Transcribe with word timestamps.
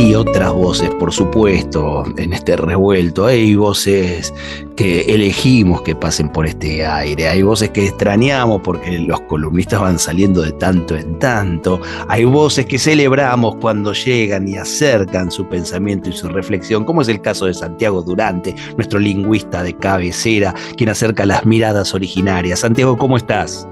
Hay 0.00 0.14
otras 0.14 0.50
voces, 0.54 0.88
por 0.94 1.12
supuesto, 1.12 2.04
en 2.16 2.32
este 2.32 2.56
revuelto. 2.56 3.26
Hay 3.26 3.54
voces 3.54 4.32
que 4.74 5.02
elegimos 5.02 5.82
que 5.82 5.94
pasen 5.94 6.30
por 6.30 6.46
este 6.46 6.86
aire. 6.86 7.28
Hay 7.28 7.42
voces 7.42 7.68
que 7.68 7.84
extrañamos 7.84 8.62
porque 8.64 8.98
los 8.98 9.20
columnistas 9.20 9.78
van 9.78 9.98
saliendo 9.98 10.40
de 10.40 10.52
tanto 10.52 10.96
en 10.96 11.18
tanto. 11.18 11.82
Hay 12.08 12.24
voces 12.24 12.64
que 12.64 12.78
celebramos 12.78 13.56
cuando 13.56 13.92
llegan 13.92 14.48
y 14.48 14.56
acercan 14.56 15.30
su 15.30 15.46
pensamiento 15.46 16.08
y 16.08 16.14
su 16.14 16.28
reflexión, 16.28 16.86
como 16.86 17.02
es 17.02 17.08
el 17.08 17.20
caso 17.20 17.44
de 17.44 17.52
Santiago 17.52 18.00
Durante, 18.00 18.54
nuestro 18.78 18.98
lingüista 18.98 19.62
de 19.62 19.76
cabecera, 19.76 20.54
quien 20.78 20.88
acerca 20.88 21.26
las 21.26 21.44
miradas 21.44 21.92
originarias. 21.92 22.60
Santiago, 22.60 22.96
¿cómo 22.96 23.18
estás? 23.18 23.68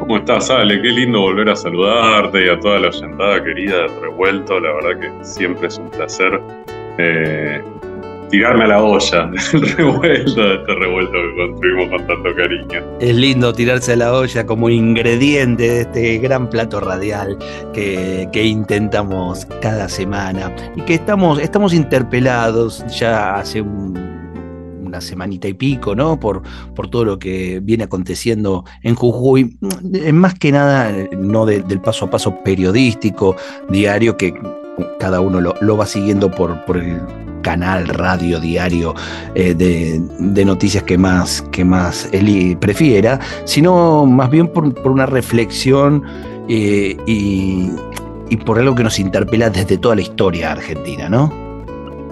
¿Cómo 0.00 0.16
estás, 0.16 0.50
Ale? 0.50 0.80
Qué 0.80 0.88
lindo 0.88 1.20
volver 1.20 1.50
a 1.50 1.54
saludarte 1.54 2.46
y 2.46 2.48
a 2.48 2.58
toda 2.58 2.80
la 2.80 2.88
oyentada 2.88 3.44
querida 3.44 3.82
de 3.82 4.00
Revuelto. 4.00 4.58
La 4.58 4.72
verdad 4.72 4.98
que 4.98 5.24
siempre 5.24 5.68
es 5.68 5.76
un 5.76 5.90
placer 5.90 6.40
eh, 6.96 7.62
tirarme 8.30 8.64
a 8.64 8.68
la 8.68 8.82
olla 8.82 9.26
del 9.52 9.76
revuelto, 9.76 10.42
de 10.42 10.54
este 10.54 10.74
revuelto 10.74 11.12
que 11.12 11.36
construimos 11.36 11.90
con 11.90 12.06
tanto 12.06 12.34
cariño. 12.34 12.82
Es 12.98 13.14
lindo 13.14 13.52
tirarse 13.52 13.92
a 13.92 13.96
la 13.96 14.14
olla 14.14 14.46
como 14.46 14.70
ingrediente 14.70 15.68
de 15.68 15.80
este 15.82 16.18
gran 16.18 16.48
plato 16.48 16.80
radial 16.80 17.36
que, 17.74 18.26
que 18.32 18.44
intentamos 18.44 19.46
cada 19.60 19.88
semana 19.88 20.50
y 20.76 20.80
que 20.82 20.94
estamos, 20.94 21.38
estamos 21.38 21.74
interpelados 21.74 22.84
ya 22.98 23.36
hace 23.36 23.60
un 23.60 24.09
una 24.90 25.00
semanita 25.00 25.48
y 25.48 25.54
pico, 25.54 25.94
¿no? 25.94 26.20
Por, 26.20 26.42
por 26.74 26.88
todo 26.88 27.04
lo 27.04 27.18
que 27.18 27.60
viene 27.60 27.84
aconteciendo 27.84 28.64
en 28.82 28.94
Jujuy, 28.94 29.58
más 30.12 30.34
que 30.34 30.52
nada, 30.52 30.92
no 31.16 31.46
del 31.46 31.80
paso 31.80 32.06
a 32.06 32.10
paso 32.10 32.42
periodístico, 32.44 33.36
diario, 33.68 34.16
que 34.16 34.34
cada 34.98 35.20
uno 35.20 35.40
lo, 35.40 35.76
va 35.76 35.86
siguiendo 35.86 36.30
por, 36.30 36.64
por 36.64 36.76
el 36.76 37.00
canal, 37.42 37.88
radio, 37.88 38.40
diario 38.40 38.94
eh, 39.34 39.54
de, 39.54 40.44
noticias 40.44 40.84
que 40.84 40.98
más, 40.98 41.42
que 41.52 41.64
más 41.64 42.08
él 42.12 42.56
prefiera, 42.60 43.20
sino 43.44 44.06
más 44.06 44.30
bien 44.30 44.48
por, 44.48 44.74
una 44.88 45.06
reflexión 45.06 46.02
eh, 46.48 46.96
y, 47.06 47.70
y 48.28 48.36
por 48.36 48.58
algo 48.58 48.74
que 48.74 48.84
nos 48.84 48.98
interpela 48.98 49.50
desde 49.50 49.78
toda 49.78 49.94
la 49.94 50.02
historia 50.02 50.52
argentina, 50.52 51.08
¿no? 51.08 51.49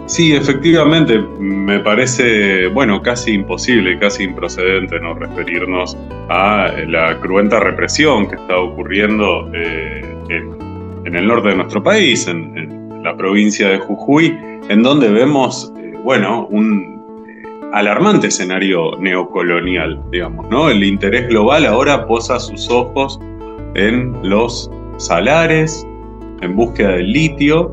Sí, 0.08 0.34
efectivamente, 0.34 1.18
me 1.38 1.80
parece, 1.80 2.68
bueno, 2.68 3.02
casi 3.02 3.32
imposible, 3.32 3.98
casi 3.98 4.24
improcedente 4.24 4.98
no 5.00 5.12
referirnos 5.12 5.98
a 6.30 6.72
la 6.86 7.20
cruenta 7.20 7.60
represión 7.60 8.26
que 8.26 8.36
está 8.36 8.58
ocurriendo 8.58 9.50
eh, 9.52 10.02
en, 10.30 11.14
el 11.14 11.26
norte 11.26 11.50
de 11.50 11.56
nuestro 11.56 11.82
país, 11.82 12.26
en, 12.26 13.02
la 13.04 13.14
provincia 13.18 13.68
de 13.68 13.80
Jujuy, 13.80 14.34
en 14.70 14.82
donde 14.82 15.10
vemos, 15.10 15.74
eh, 15.76 15.92
bueno, 16.02 16.46
un 16.46 17.02
eh, 17.28 17.42
alarmante 17.74 18.28
escenario 18.28 18.92
neocolonial, 18.98 20.00
digamos, 20.10 20.48
¿no? 20.48 20.70
El 20.70 20.84
interés 20.84 21.28
global 21.28 21.66
ahora 21.66 22.06
posa 22.06 22.40
sus 22.40 22.70
ojos 22.70 23.20
en 23.74 24.16
los 24.22 24.70
salares, 24.96 25.86
en 26.40 26.56
búsqueda 26.56 26.92
del 26.92 27.12
litio, 27.12 27.70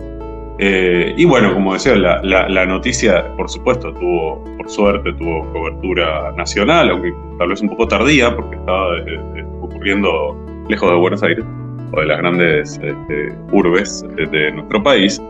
eh, 0.57 1.13
y 1.17 1.25
bueno, 1.25 1.53
como 1.53 1.73
decía, 1.73 1.95
la, 1.95 2.65
noticia, 2.65 3.25
por 3.35 3.49
supuesto, 3.49 3.93
tuvo, 3.93 4.43
por 4.57 4.69
suerte, 4.69 5.11
tuvo 5.13 5.51
cobertura 5.51 6.31
nacional, 6.37 6.89
aunque 6.91 7.13
tal 7.37 7.49
vez 7.49 7.61
un 7.61 7.69
poco 7.69 7.87
tardía, 7.87 8.33
porque 8.35 8.55
estaba 8.55 8.97
eh, 8.99 9.19
eh, 9.35 9.45
ocurriendo 9.61 10.37
lejos 10.69 10.89
de 10.89 10.95
Buenos 10.95 11.23
Aires 11.23 11.45
o 11.91 11.99
de 11.99 12.05
las 12.05 12.17
grandes 12.19 12.79
este, 12.81 13.35
urbes 13.51 14.05
de, 14.15 14.51
nuestro 14.51 14.81
país. 14.81 15.21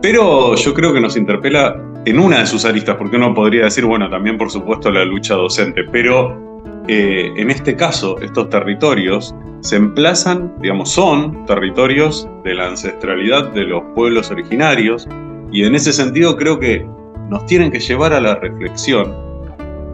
Pero 0.00 0.56
yo 0.56 0.74
creo 0.74 0.92
que 0.92 1.00
nos 1.00 1.16
interpela 1.16 1.76
en 2.06 2.18
una 2.18 2.40
de 2.40 2.46
sus 2.46 2.64
aristas, 2.64 2.96
porque 2.96 3.16
uno 3.16 3.34
podría 3.34 3.64
decir, 3.64 3.84
bueno, 3.84 4.08
también 4.08 4.38
por 4.38 4.50
supuesto 4.50 4.90
la 4.90 5.04
lucha 5.04 5.34
docente, 5.34 5.84
pero 5.92 6.51
en 6.88 7.50
este 7.50 7.76
caso, 7.76 8.20
estos 8.20 8.48
territorios 8.48 9.34
se 9.60 9.76
emplazan, 9.76 10.52
digamos, 10.60 10.90
son 10.90 11.46
territorios 11.46 12.28
de 12.44 12.54
la 12.54 12.66
ancestralidad 12.66 13.52
de 13.52 13.64
los 13.64 13.82
pueblos 13.94 14.30
originarios 14.30 15.08
y 15.52 15.64
en 15.64 15.74
ese 15.74 15.92
sentido 15.92 16.36
creo 16.36 16.58
que 16.58 16.84
nos 17.28 17.46
tienen 17.46 17.70
que 17.70 17.78
llevar 17.78 18.12
a 18.12 18.20
la 18.20 18.34
reflexión 18.34 19.14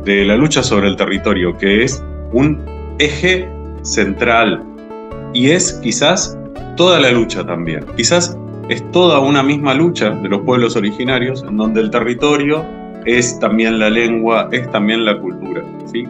de 0.04 0.24
la 0.24 0.36
lucha 0.36 0.62
sobre 0.62 0.88
el 0.88 0.96
territorio, 0.96 1.56
que 1.58 1.84
es 1.84 2.02
un 2.32 2.64
eje 2.98 3.48
central 3.82 4.64
y 5.34 5.50
es 5.50 5.74
quizás 5.82 6.38
toda 6.76 6.98
la 6.98 7.10
lucha 7.10 7.44
también. 7.44 7.84
Quizás 7.96 8.38
es 8.68 8.90
toda 8.90 9.18
una 9.18 9.42
misma 9.42 9.74
lucha 9.74 10.10
de 10.10 10.28
los 10.28 10.40
pueblos 10.40 10.76
originarios 10.76 11.42
en 11.42 11.56
donde 11.56 11.80
el 11.82 11.90
territorio 11.90 12.64
es 13.08 13.38
también 13.38 13.78
la 13.78 13.88
lengua, 13.88 14.48
es 14.52 14.70
también 14.70 15.04
la 15.04 15.18
cultura, 15.18 15.62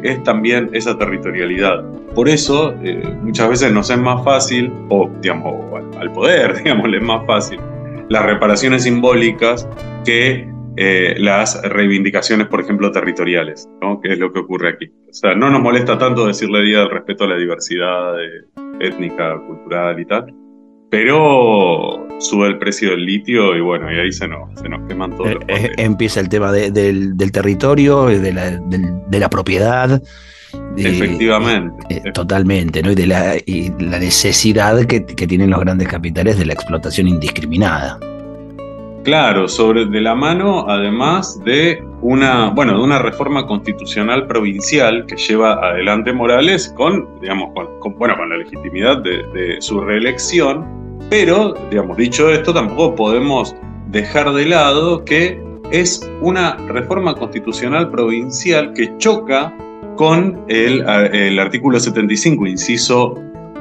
es 0.03 0.22
también 0.25 0.69
esa 0.72 0.98
territorialidad. 0.98 1.84
Por 2.14 2.28
eso 2.28 2.75
eh, 2.82 3.03
muchas 3.22 3.48
veces 3.48 3.72
nos 3.72 3.88
es 3.88 3.98
más 3.98 4.25
fácil, 4.25 4.72
o 4.88 5.09
digamos, 5.20 5.54
al, 6.00 6.12
poder, 6.12 6.56
digamos, 6.64 6.92
es 6.92 7.03
más 7.03 7.25
fácil, 7.25 7.60
las 8.09 8.25
reparaciones 8.26 8.82
simbólicas 8.82 9.69
que 10.04 10.48
eh, 10.76 11.14
las 11.19 11.60
reivindicaciones, 11.62 12.48
por 12.48 12.60
ejemplo, 12.60 12.91
territoriales, 12.91 13.69
¿no? 13.80 14.00
que 14.00 14.12
es 14.12 14.19
lo 14.19 14.32
que 14.32 14.41
ocurre 14.41 14.70
aquí. 14.70 14.86
O 15.09 15.12
sea, 15.12 15.34
no 15.34 15.50
nos 15.50 15.60
molesta 15.60 15.98
tanto 15.98 16.26
decirle 16.26 16.62
día 16.62 16.80
del 16.80 16.91
respeto 16.91 17.25
a 17.25 17.28
la 17.28 17.36
diversidad 17.36 18.20
eh, 18.20 18.44
étnica, 18.80 19.38
cultural 19.47 20.00
y 20.00 20.04
tal, 20.04 20.34
pero 20.91 22.06
sube 22.19 22.49
el 22.49 22.59
precio 22.59 22.91
del 22.91 23.04
litio 23.04 23.56
y 23.56 23.60
bueno, 23.60 23.93
y 23.93 23.99
ahí 23.99 24.12
se 24.12 24.26
nos, 24.26 24.59
se 24.60 24.69
nos 24.69 24.87
queman 24.88 25.16
todos 25.16 25.34
los 25.34 25.44
Empieza 25.76 26.21
el 26.21 26.28
tema 26.28 26.53
del, 26.53 27.32
territorio, 27.32 28.06
de 28.06 28.32
la, 28.32 28.50
de 28.50 29.19
la 29.21 29.31
propiedad. 29.31 30.03
Efectivamente. 30.77 31.77
Eh, 31.91 32.12
totalmente, 32.12 32.82
¿no? 32.82 32.93
Y 32.93 32.94
de 32.94 33.06
la, 33.06 33.37
y 33.44 33.71
la 33.78 33.98
necesidad 33.98 34.84
que, 34.87 35.00
tienen 35.00 35.50
los 35.50 35.60
grandes 35.60 35.88
capitales 35.88 36.38
de 36.38 36.47
la 36.47 36.53
explotación 36.54 37.09
indiscriminada. 37.09 37.98
Claro, 39.04 39.48
sobre 39.48 39.87
de 39.87 40.00
la 40.00 40.15
mano, 40.15 40.66
además 40.69 41.41
de 41.44 41.82
una, 42.03 42.50
bueno, 42.50 42.77
de 42.77 42.84
una 42.84 42.98
reforma 42.98 43.47
constitucional 43.47 44.27
provincial 44.27 45.06
que 45.06 45.16
lleva 45.16 45.54
adelante 45.54 46.12
Morales 46.12 46.72
con, 46.77 47.09
digamos, 47.21 47.50
con, 47.81 47.97
bueno, 47.97 48.16
con 48.16 48.28
la 48.28 48.37
legitimidad 48.37 48.98
de, 48.98 49.22
de, 49.32 49.62
su 49.62 49.81
reelección, 49.81 50.66
pero, 51.10 51.54
digamos, 51.70 51.97
dicho 51.97 52.31
esto, 52.31 52.53
tampoco 52.53 52.94
podemos 52.94 53.54
dejar 53.91 54.32
de 54.32 54.47
lado 54.47 55.04
que 55.04 55.41
es 55.70 56.09
una 56.20 56.56
reforma 56.69 57.14
constitucional 57.14 57.91
provincial 57.91 58.72
que 58.72 58.97
choca 58.98 59.54
con 59.97 60.44
el, 60.48 61.38
artículo 61.38 61.81
75, 61.81 62.47
inciso 62.47 63.14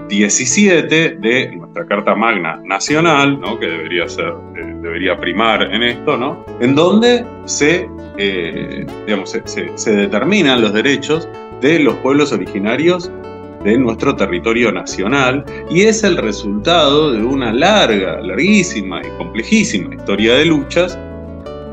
17 0.08 1.18
de 1.20 1.56
nuestra 1.56 1.86
Carta 1.88 2.16
Magna 2.16 2.62
Nacional, 2.64 3.40
¿no? 3.42 3.60
que 3.60 3.66
debería, 3.66 4.08
ser, 4.08 4.34
eh, 4.56 4.76
debería 4.82 5.18
primar 5.18 5.64
en 5.74 5.84
esto, 5.84 6.16
¿no? 6.16 6.46
en 6.62 6.76
donde 6.76 7.26
se, 7.46 7.90
eh, 8.18 8.86
digamos, 9.06 9.36
se, 9.44 9.92
determinan 9.92 10.62
los 10.62 10.74
derechos 10.74 11.28
de 11.60 11.80
los 11.80 11.96
pueblos 11.96 12.32
originarios 12.32 13.12
de 13.64 13.78
nuestro 13.78 14.16
territorio 14.16 14.72
nacional 14.72 15.46
y 15.70 15.82
es 15.82 16.04
el 16.04 16.18
resultado 16.18 17.12
de 17.12 17.24
una 17.24 17.52
larga, 17.54 18.22
larguísima 18.22 19.02
y 19.02 19.10
complejísima 19.18 19.96
historia 19.96 20.36
de 20.36 20.46
luchas 20.46 20.98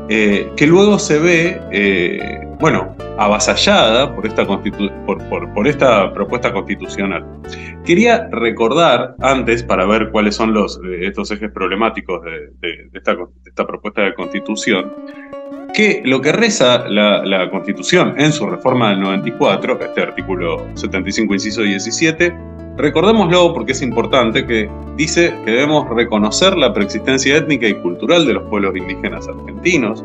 eh, 0.09 0.51
que 0.55 0.67
luego 0.67 0.99
se 0.99 1.19
ve, 1.19 2.45
bueno, 2.59 2.95
avasallada 3.17 4.13
por 4.13 4.25
esta, 4.25 4.45
por, 4.45 5.67
esta 5.67 6.13
propuesta 6.13 6.51
constitucional. 6.51 7.25
Quería 7.85 8.27
recordar 8.31 9.15
antes, 9.21 9.63
para 9.63 9.85
ver 9.85 10.09
cuáles 10.11 10.35
son 10.35 10.53
los, 10.53 10.77
eh, 10.77 11.07
estos 11.07 11.31
ejes 11.31 11.51
problemáticos 11.51 12.23
de, 12.23 12.89
esta, 12.93 13.15
propuesta 13.65 14.01
de 14.01 14.13
constitución, 14.13 14.91
que 15.75 16.01
lo 16.05 16.21
que 16.21 16.31
reza 16.31 16.87
la, 16.87 17.49
Constitución 17.51 18.15
en 18.17 18.31
su 18.31 18.47
reforma 18.47 18.91
del 18.91 19.01
94, 19.01 19.77
este 19.81 20.01
artículo 20.01 20.65
75, 20.75 21.33
inciso 21.33 21.61
17, 21.61 22.33
recordémoslo 22.77 23.53
porque 23.53 23.73
es 23.73 23.81
importante, 23.81 24.45
que 24.45 24.69
dice 24.95 25.33
que 25.43 25.51
debemos 25.51 25.87
reconocer 25.89 26.57
la 26.57 26.73
preexistencia 26.73 27.35
étnica 27.35 27.67
y 27.67 27.75
cultural 27.75 28.25
de 28.25 28.33
los 28.33 28.43
pueblos 28.43 28.75
indígenas 28.77 29.27
argentinos, 29.27 30.03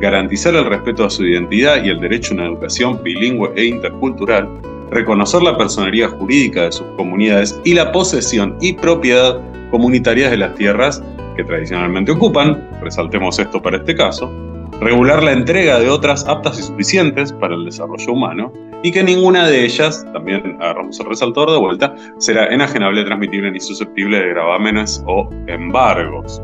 garantizar 0.00 0.56
el 0.56 0.64
respeto 0.64 1.04
a 1.04 1.10
su 1.10 1.24
identidad 1.24 1.84
y 1.84 1.90
el 1.90 2.00
derecho 2.00 2.32
a 2.32 2.38
una 2.38 2.46
educación 2.46 3.00
bilingüe 3.04 3.52
e 3.54 3.66
intercultural, 3.66 4.48
reconocer 4.90 5.42
la 5.42 5.56
personería 5.56 6.08
jurídica 6.08 6.64
de 6.64 6.72
sus 6.72 6.86
comunidades 6.96 7.60
y 7.64 7.74
la 7.74 7.92
posesión 7.92 8.56
y 8.60 8.72
propiedad 8.72 9.40
comunitarias 9.70 10.32
de 10.32 10.38
las 10.38 10.54
tierras 10.56 11.00
que 11.36 11.44
tradicionalmente 11.44 12.10
ocupan, 12.10 12.68
resaltemos 12.82 13.38
esto 13.38 13.62
para 13.62 13.78
este 13.78 13.94
caso, 13.94 14.51
regular 14.82 15.22
la 15.22 15.32
entrega 15.32 15.78
de 15.78 15.88
otras 15.88 16.26
aptas 16.26 16.58
y 16.58 16.62
suficientes 16.62 17.32
para 17.32 17.54
el 17.54 17.64
desarrollo 17.64 18.12
humano, 18.12 18.52
y 18.82 18.90
que 18.90 19.02
ninguna 19.02 19.46
de 19.46 19.64
ellas, 19.64 20.04
también 20.12 20.56
agarramos 20.60 20.98
el 20.98 21.06
resaltador 21.06 21.52
de 21.52 21.58
vuelta, 21.58 21.94
será 22.18 22.46
enajenable, 22.46 23.04
transmitible 23.04 23.52
ni 23.52 23.60
susceptible 23.60 24.18
de 24.18 24.28
gravámenes 24.30 25.02
o 25.06 25.28
embargos. 25.46 26.42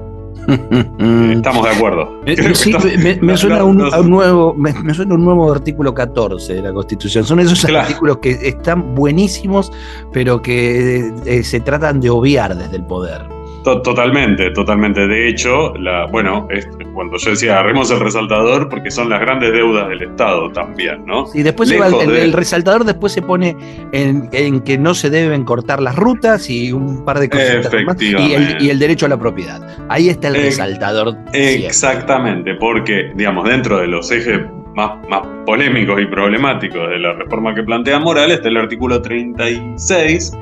Estamos 0.48 1.64
de 1.64 1.70
acuerdo. 1.70 2.22
me, 2.24 3.36
suena 3.36 3.64
un, 3.64 3.76
nuevo, 4.08 4.54
me, 4.54 4.94
suena 4.94 5.14
un 5.14 5.24
nuevo 5.24 5.52
artículo 5.52 5.92
14 5.92 6.54
de 6.54 6.62
la 6.62 6.72
Constitución. 6.72 7.24
Son 7.24 7.38
esos 7.40 7.64
artículos 7.66 8.18
que 8.18 8.30
están 8.42 8.94
buenísimos, 8.94 9.70
pero 10.12 10.40
que 10.40 11.12
eh, 11.26 11.42
se 11.42 11.60
tratan 11.60 12.00
de 12.00 12.08
obviar 12.08 12.56
desde 12.56 12.76
el 12.76 12.84
poder. 12.86 13.37
Totalmente, 13.64 14.50
totalmente. 14.50 15.06
De 15.06 15.28
hecho, 15.28 15.74
la, 15.76 16.06
bueno, 16.06 16.48
cuando 16.94 17.16
yo 17.18 17.30
decía 17.30 17.54
agarremos 17.54 17.90
el 17.90 18.00
resaltador, 18.00 18.68
porque 18.68 18.90
son 18.90 19.10
las 19.10 19.20
grandes 19.20 19.52
deudas 19.52 19.88
del 19.88 20.02
Estado 20.02 20.50
también, 20.52 21.04
¿no? 21.06 21.26
Y 21.34 21.42
después 21.42 21.70
el, 21.70 22.32
resaltador 22.32 22.84
después 22.84 23.12
se 23.12 23.22
pone 23.22 23.56
en, 23.92 24.60
que 24.60 24.78
no 24.78 24.94
se 24.94 25.10
deben 25.10 25.44
cortar 25.44 25.82
las 25.82 25.96
rutas 25.96 26.48
y 26.48 26.72
un 26.72 27.04
par 27.04 27.18
de 27.18 27.28
cosas 27.28 27.72
más, 27.84 28.00
y, 28.00 28.68
el, 28.68 28.78
derecho 28.78 29.06
a 29.06 29.08
la 29.08 29.18
propiedad. 29.18 29.60
Ahí 29.88 30.08
está 30.08 30.28
el 30.28 30.34
resaltador. 30.34 31.16
Exactamente, 31.32 32.54
porque, 32.54 33.12
digamos, 33.14 33.48
dentro 33.48 33.78
de 33.78 33.88
los 33.88 34.10
ejes 34.10 34.40
más, 34.74 34.92
más, 35.08 35.22
polémicos 35.44 36.00
y 36.00 36.06
problemáticos 36.06 36.88
de 36.88 36.98
la 36.98 37.12
reforma 37.14 37.54
que 37.54 37.62
plantea 37.62 37.98
Morales 37.98 38.36
está 38.36 38.48
el 38.48 38.56
artículo 38.56 39.02
36, 39.02 40.32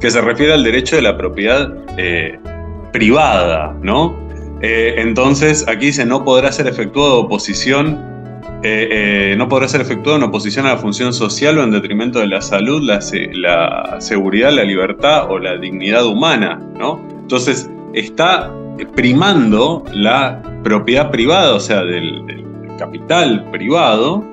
que 0.00 0.10
se 0.10 0.20
refiere 0.20 0.52
al 0.52 0.64
derecho 0.64 0.96
de 0.96 1.02
la 1.02 1.16
propiedad. 1.16 1.72
Eh, 1.96 2.38
privada, 2.94 3.76
¿no? 3.82 4.16
Eh, 4.62 4.94
entonces, 4.98 5.66
aquí 5.66 5.86
dice, 5.86 6.06
no 6.06 6.24
podrá 6.24 6.52
ser 6.52 6.68
efectuado 6.68 7.22
oposición, 7.22 7.98
eh, 8.62 8.88
eh, 9.32 9.34
no 9.36 9.48
podrá 9.48 9.66
ser 9.66 9.80
efectuada 9.80 10.16
una 10.18 10.26
oposición 10.26 10.64
a 10.66 10.70
la 10.70 10.76
función 10.76 11.12
social 11.12 11.58
o 11.58 11.64
en 11.64 11.72
detrimento 11.72 12.20
de 12.20 12.28
la 12.28 12.40
salud, 12.40 12.80
la, 12.84 13.00
seguridad, 14.00 14.52
la 14.52 14.62
libertad 14.62 15.28
o 15.28 15.40
la 15.40 15.56
dignidad 15.56 16.06
humana, 16.06 16.60
¿no? 16.78 17.04
Entonces, 17.20 17.68
está 17.94 18.52
primando 18.94 19.82
la 19.92 20.40
propiedad 20.62 21.10
privada, 21.10 21.52
o 21.52 21.60
sea, 21.60 21.82
del, 21.82 22.22
capital 22.78 23.50
privado, 23.50 24.24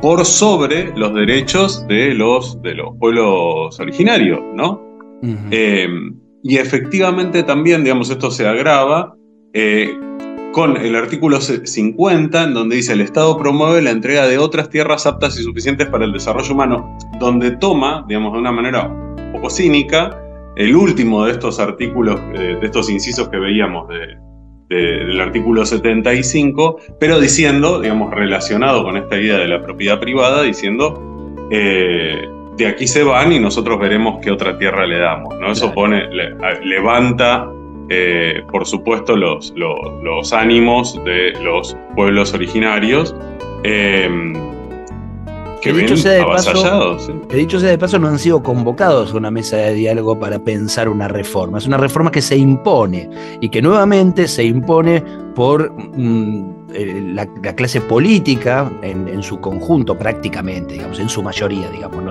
por 0.00 0.24
sobre 0.24 0.92
los 0.96 1.14
derechos 1.14 1.86
de 1.86 2.14
los, 2.14 2.60
de 2.62 2.74
los 2.74 2.96
pueblos 2.98 3.78
originarios, 3.78 4.40
¿no? 4.54 4.82
Y 6.46 6.58
efectivamente 6.58 7.42
también, 7.42 7.84
digamos, 7.84 8.10
esto 8.10 8.30
se 8.30 8.46
agrava 8.46 9.16
eh, 9.54 9.98
con 10.52 10.76
el 10.76 10.94
artículo 10.94 11.40
50, 11.40 12.44
en 12.44 12.52
donde 12.52 12.76
dice 12.76 12.92
el 12.92 13.00
Estado 13.00 13.38
promueve 13.38 13.80
la 13.80 13.90
entrega 13.90 14.26
de 14.26 14.36
otras 14.36 14.68
tierras 14.68 15.06
aptas 15.06 15.40
y 15.40 15.42
suficientes 15.42 15.88
para 15.88 16.04
el 16.04 16.12
desarrollo 16.12 16.52
humano, 16.52 16.98
donde 17.18 17.52
toma, 17.52 18.04
digamos, 18.06 18.34
de 18.34 18.40
una 18.40 18.52
manera 18.52 18.88
un 18.88 19.32
poco 19.32 19.48
cínica, 19.48 20.20
el 20.56 20.76
último 20.76 21.24
de 21.24 21.32
estos 21.32 21.58
artículos, 21.58 22.20
eh, 22.34 22.58
de 22.60 22.66
estos 22.66 22.90
incisos 22.90 23.30
que 23.30 23.38
veíamos 23.38 23.88
del 24.68 25.20
artículo 25.22 25.64
75, 25.64 26.76
pero 27.00 27.20
diciendo, 27.20 27.80
digamos, 27.80 28.12
relacionado 28.12 28.84
con 28.84 28.98
esta 28.98 29.18
idea 29.18 29.38
de 29.38 29.48
la 29.48 29.62
propiedad 29.62 29.98
privada, 29.98 30.42
diciendo... 30.42 31.00
Eh, 31.50 32.33
de 32.56 32.66
aquí 32.66 32.86
se 32.86 33.02
van 33.02 33.32
y 33.32 33.38
nosotros 33.38 33.78
veremos 33.78 34.20
qué 34.22 34.30
otra 34.30 34.56
tierra 34.58 34.86
le 34.86 34.98
damos. 34.98 35.34
¿no? 35.38 35.52
Eso 35.52 35.72
pone, 35.72 36.08
levanta, 36.62 37.50
eh, 37.88 38.42
por 38.50 38.66
supuesto, 38.66 39.16
los, 39.16 39.52
los, 39.56 40.32
ánimos 40.32 41.02
de 41.04 41.32
los 41.42 41.76
pueblos 41.94 42.32
originarios. 42.34 43.14
Em, 43.62 44.34
que, 45.64 45.72
dicho 45.72 45.96
sea 45.96 46.12
de 46.12 46.24
paso, 46.24 46.96
que 47.28 47.36
dicho 47.36 47.58
sea 47.58 47.70
de 47.70 47.78
paso, 47.78 47.98
no 47.98 48.08
han 48.08 48.18
sido 48.18 48.42
convocados 48.42 49.12
a 49.12 49.16
una 49.16 49.30
mesa 49.30 49.56
de 49.56 49.74
diálogo 49.74 50.18
para 50.18 50.38
pensar 50.38 50.88
una 50.88 51.08
reforma. 51.08 51.58
Es 51.58 51.66
una 51.66 51.76
reforma 51.76 52.10
que 52.10 52.20
se 52.22 52.36
impone 52.36 53.08
y 53.40 53.48
que 53.48 53.62
nuevamente 53.62 54.28
se 54.28 54.44
impone 54.44 55.02
por 55.34 55.72
mm, 55.72 56.54
eh, 56.74 57.12
la, 57.14 57.26
clase 57.54 57.80
política 57.80 58.70
en, 58.82 59.22
su 59.22 59.40
conjunto 59.40 59.96
prácticamente, 59.96 60.74
digamos, 60.74 61.00
en 61.00 61.08
su 61.08 61.22
mayoría, 61.22 61.68
digamos. 61.70 62.04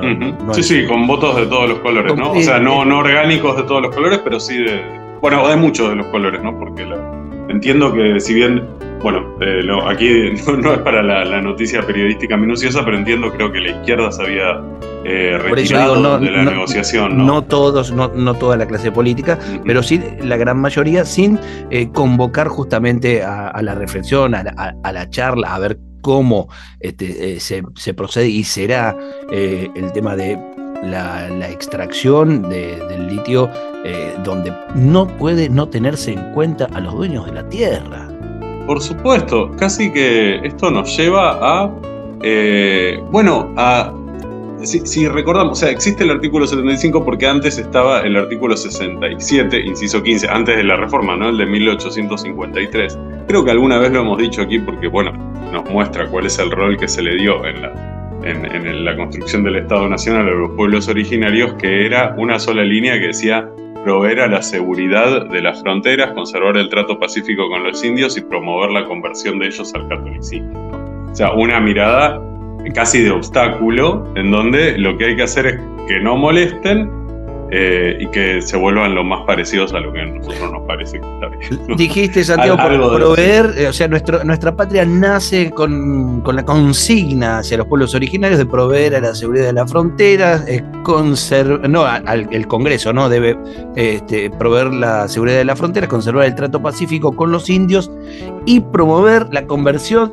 sí, 0.55 0.63
sí, 0.63 0.85
con 0.87 1.05
votos 1.05 1.35
de 1.35 1.45
todos 1.45 1.69
los 1.69 1.79
colores, 1.79 2.15
¿no? 2.15 2.31
o 2.31 2.41
sea, 2.41 2.59
no, 2.59 2.83
no 2.83 2.99
orgánicos 2.99 3.55
de 3.57 3.63
todos 3.63 3.81
los 3.81 3.93
colores, 3.93 4.19
pero 4.23 4.39
sí 4.39 4.57
de, 4.57 4.81
bueno, 5.21 5.47
de 5.47 5.55
muchos 5.55 5.89
de 5.89 5.95
los 5.95 6.07
colores, 6.07 6.41
¿no? 6.43 6.57
Porque 6.57 6.85
entiendo 7.49 7.93
que 7.93 8.19
si 8.19 8.33
bien, 8.33 8.67
bueno, 9.03 9.35
eh, 9.41 9.61
aquí 9.85 10.31
no, 10.57 10.73
es 10.73 10.79
para 10.79 11.03
la, 11.03 11.41
noticia 11.41 11.85
periodística 11.85 12.37
minuciosa, 12.37 12.83
pero 12.85 12.97
entiendo, 12.97 13.31
creo 13.33 13.51
que 13.51 13.59
la 13.59 13.71
izquierda 13.71 14.11
se 14.11 14.23
había 14.23 14.61
eh, 15.03 15.37
retirado 15.37 16.19
de 16.19 16.31
la 16.31 16.43
negociación. 16.45 17.25
¿no? 17.25 17.43
todos, 17.43 17.91
no, 17.91 18.33
toda 18.35 18.55
la 18.55 18.65
clase 18.65 18.91
política, 18.91 19.37
pero 19.65 19.83
sí 19.83 20.01
la 20.21 20.37
gran 20.37 20.57
mayoría, 20.57 21.03
sin 21.03 21.37
eh, 21.69 21.89
convocar 21.91 22.47
justamente 22.47 23.21
a, 23.23 23.61
la 23.61 23.75
reflexión, 23.75 24.33
a 24.33 24.43
la, 24.43 25.09
charla, 25.09 25.53
a 25.53 25.59
ver 25.59 25.77
cómo 26.01 26.47
este, 26.79 27.39
se, 27.41 27.93
procede 27.93 28.29
y 28.29 28.45
será 28.45 28.95
el 29.29 29.91
tema 29.91 30.15
de 30.15 30.39
la, 30.81 31.49
extracción 31.49 32.49
del 32.49 33.07
litio 33.07 33.49
donde 34.23 34.53
no 34.75 35.07
puede 35.07 35.49
no 35.49 35.67
tenerse 35.67 36.13
en 36.13 36.31
cuenta 36.33 36.69
a 36.73 36.79
los 36.79 36.93
dueños 36.93 37.25
de 37.25 37.33
la 37.33 37.49
tierra. 37.49 38.12
Por 38.65 38.81
supuesto, 38.81 39.51
casi 39.57 39.91
que 39.91 40.39
esto 40.43 40.71
nos 40.71 40.95
lleva 40.95 41.37
a, 41.41 41.71
eh, 42.21 43.01
bueno, 43.11 43.53
a, 43.57 43.93
si, 44.63 45.07
recordamos, 45.07 45.53
o 45.53 45.55
sea, 45.55 45.69
existe 45.69 46.05
el 46.05 46.11
artículo 46.11 46.47
75 46.47 47.03
porque 47.03 47.27
antes 47.27 47.57
estaba 47.57 48.01
el 48.01 48.15
artículo 48.15 48.55
67, 48.55 49.59
inciso 49.59 50.01
15, 50.01 50.29
antes 50.29 50.55
de 50.55 50.63
la 50.63 50.77
reforma, 50.77 51.17
¿no? 51.17 51.29
El 51.29 51.37
de 51.37 51.45
1853. 51.45 52.97
Creo 53.27 53.43
que 53.43 53.51
alguna 53.51 53.77
vez 53.77 53.91
lo 53.91 53.99
hemos 53.99 54.17
dicho 54.17 54.41
aquí 54.41 54.59
porque, 54.59 54.87
bueno, 54.87 55.11
nos 55.51 55.69
muestra 55.69 56.07
cuál 56.07 56.25
es 56.25 56.39
el 56.39 56.49
rol 56.49 56.77
que 56.77 56.87
se 56.87 57.01
le 57.01 57.15
dio 57.15 57.45
en 57.45 57.61
la, 57.61 58.19
en, 58.23 58.45
en 58.45 58.85
la 58.85 58.95
construcción 58.95 59.43
del 59.43 59.57
Estado 59.57 59.89
Nacional 59.89 60.27
a 60.27 60.31
los 60.31 60.51
pueblos 60.51 60.87
originarios, 60.87 61.53
que 61.55 61.85
era 61.85 62.15
una 62.17 62.39
sola 62.39 62.63
línea 62.63 62.93
que 62.93 63.07
decía 63.07 63.49
proveer 63.83 64.21
a 64.21 64.27
la 64.27 64.41
seguridad 64.41 65.27
de 65.27 65.41
las 65.41 65.61
fronteras, 65.61 66.11
conservar 66.13 66.57
el 66.57 66.69
trato 66.69 66.97
pacífico 66.99 67.47
con 67.49 67.63
los 67.63 67.83
indios 67.83 68.17
y 68.17 68.21
promover 68.21 68.71
la 68.71 68.85
conversión 68.85 69.39
de 69.39 69.47
ellos 69.47 69.73
al 69.75 69.87
catolicismo. 69.87 70.71
O 71.11 71.15
sea, 71.15 71.33
una 71.33 71.59
mirada 71.59 72.21
casi 72.73 73.01
de 73.01 73.11
obstáculo 73.11 74.07
en 74.15 74.31
donde 74.31 74.77
lo 74.77 74.97
que 74.97 75.05
hay 75.05 75.15
que 75.15 75.23
hacer 75.23 75.45
es 75.45 75.59
que 75.87 75.99
no 75.99 76.15
molesten 76.15 77.02
eh, 77.51 77.97
y 77.99 78.07
que 78.07 78.41
se 78.41 78.57
vuelvan 78.57 78.95
lo 78.95 79.03
más 79.03 79.21
parecidos 79.25 79.73
a 79.73 79.79
lo 79.79 79.93
que 79.93 80.01
a 80.01 80.05
nosotros 80.05 80.51
nos 80.51 80.63
parece 80.63 80.99
que 80.99 81.05
está 81.05 81.27
bien. 81.27 81.77
Dijiste, 81.77 82.23
Santiago, 82.23 82.57
por 82.57 82.95
proveer, 82.95 83.53
eh, 83.57 83.67
o 83.67 83.73
sea, 83.73 83.87
nuestro, 83.87 84.23
nuestra 84.23 84.55
patria 84.55 84.85
nace 84.85 85.51
con, 85.51 86.23
la 86.25 86.43
consigna 86.43 87.39
hacia 87.39 87.57
los 87.57 87.67
pueblos 87.67 87.93
originarios 87.93 88.39
de 88.39 88.45
proveer 88.45 88.95
a 88.95 89.01
la 89.01 89.13
seguridad 89.13 89.45
de 89.45 89.53
las 89.53 89.69
fronteras, 89.69 90.47
eh, 90.47 90.63
no, 91.69 91.83
al, 91.83 92.27
el 92.31 92.47
Congreso 92.47 92.91
no 92.91 93.07
debe 93.07 93.37
este, 93.75 94.29
proveer 94.31 94.73
la 94.73 95.07
seguridad 95.07 95.37
de 95.37 95.45
las 95.45 95.59
fronteras, 95.59 95.89
conservar 95.89 96.25
el 96.25 96.35
trato 96.35 96.61
pacífico 96.61 97.15
con 97.15 97.31
los 97.31 97.49
indios 97.49 97.91
y 98.45 98.61
promover 98.61 99.27
la 99.31 99.45
conversión 99.45 100.11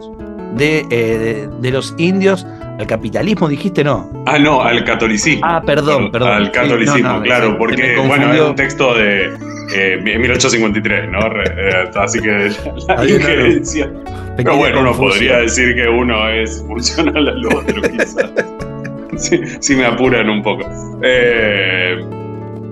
de, 0.57 1.49
de 1.61 1.71
los 1.71 1.95
indios 1.97 2.47
¿Al 2.81 2.87
capitalismo 2.87 3.47
dijiste 3.47 3.85
no? 3.85 4.11
Ah, 4.25 4.39
no, 4.39 4.63
al 4.63 4.83
catolicismo. 4.85 5.45
Ah, 5.45 5.61
perdón, 5.61 6.11
perdón. 6.11 6.31
Al 6.31 6.51
catolicismo, 6.51 7.21
claro, 7.21 7.59
porque, 7.59 7.95
bueno, 7.99 8.33
es 8.33 8.41
un 8.41 8.55
texto 8.55 8.95
de 8.95 9.27
eh, 9.75 10.01
1853, 10.03 11.11
¿no? 11.11 11.19
Eh, 11.19 11.91
así 11.95 12.21
que 12.21 12.51
la 12.89 13.05
injerencia. 13.07 13.93
Pero 14.35 14.57
bueno, 14.57 14.81
uno 14.81 14.97
podría 14.97 15.41
decir 15.41 15.75
que 15.75 15.87
uno 15.91 16.27
es 16.31 16.65
funcional 16.67 17.29
al 17.29 17.47
otro, 17.49 17.83
quizás. 17.91 18.33
si, 19.61 19.77
me 19.77 19.85
apuran 19.85 20.31
un 20.31 20.43
poco. 20.43 20.65
Eh, 21.03 22.03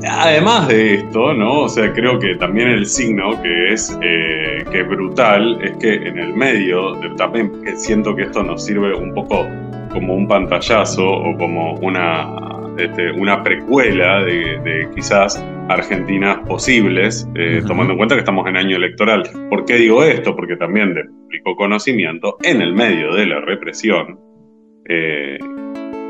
además 0.09 0.69
de 0.69 0.95
esto, 0.95 1.35
¿no? 1.35 1.65
O 1.65 1.69
sea, 1.69 1.93
creo 1.93 2.19
que 2.19 2.35
también 2.37 2.69
el 2.69 2.87
signo 2.87 3.43
que 3.43 3.75
es, 3.75 3.95
eh, 4.01 4.65
que 4.73 4.81
es 4.81 4.89
brutal 4.89 5.59
es 5.63 5.77
que 5.77 6.09
en 6.09 6.19
el 6.19 6.33
medio, 6.33 6.99
también 7.19 7.53
siento 7.77 8.17
que 8.17 8.23
esto 8.23 8.43
nos 8.43 8.65
sirve 8.65 8.95
un 8.95 9.13
poco 9.13 9.47
como 9.89 10.15
un 10.15 10.27
pantallazo 10.29 11.07
o 11.07 11.37
como 11.37 11.75
una 11.75 12.59
este, 12.79 13.11
una 13.11 13.43
precuela 13.43 14.23
de, 14.23 14.89
quizás 14.95 15.45
Argentinas 15.69 16.39
posibles, 16.47 17.29
eh, 17.35 17.61
tomando 17.67 17.93
en 17.93 17.99
cuenta 17.99 18.15
que 18.15 18.21
estamos 18.21 18.47
en 18.47 18.57
año 18.57 18.77
electoral. 18.77 19.29
¿Por 19.51 19.65
qué 19.65 19.75
digo 19.75 20.05
esto? 20.05 20.37
Porque 20.37 20.57
también 20.57 20.95
de 20.95 21.05
público 21.05 21.57
conocimiento, 21.57 22.37
en 22.43 22.63
el 22.63 22.73
medio 22.73 23.15
de 23.15 23.27
la 23.27 23.41
represión, 23.41 24.19
eh, 24.89 25.39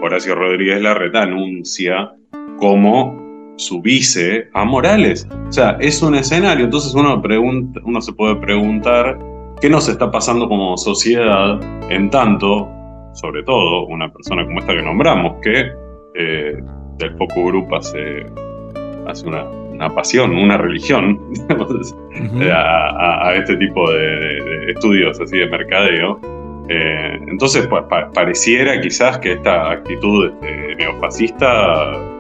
Horacio 0.02 0.34
Rodríguez 0.34 0.80
Larreta 0.82 1.22
anuncia 1.22 2.12
como 2.58 3.54
su 3.56 3.80
vice 3.80 4.48
a 4.52 4.64
Morales. 4.64 5.26
O 5.48 5.52
sea, 5.52 5.78
es 5.80 6.02
un 6.02 6.14
escenario. 6.16 6.66
Entonces 6.66 6.94
uno, 6.94 7.20
pregunta, 7.22 7.80
uno 7.84 8.00
se 8.02 8.12
puede 8.12 8.36
preguntar 8.36 9.18
qué 9.60 9.70
nos 9.70 9.88
está 9.88 10.10
pasando 10.10 10.48
como 10.48 10.76
sociedad 10.76 11.58
en 11.90 12.10
tanto, 12.10 12.68
sobre 13.18 13.42
todo, 13.42 13.86
una 13.86 14.12
persona 14.12 14.44
como 14.44 14.60
esta 14.60 14.74
que 14.74 14.82
nombramos, 14.82 15.40
que 15.42 15.72
eh, 16.14 16.56
del 16.98 17.16
Focus 17.16 17.44
Group 17.44 17.74
hace, 17.74 18.26
hace 19.06 19.26
una, 19.26 19.88
pasión, 19.94 20.32
una 20.36 20.56
religión 20.56 21.18
a, 22.52 23.32
este 23.34 23.56
tipo 23.56 23.90
de, 23.90 24.70
estudios 24.70 25.20
así 25.20 25.38
de 25.38 25.46
mercadeo. 25.46 26.20
Eh, 26.68 27.18
entonces 27.28 27.68
pareciera 28.14 28.80
quizás 28.80 29.18
que 29.18 29.32
esta 29.32 29.70
actitud 29.70 30.30
este, 30.30 30.76
neofascista 30.76 32.17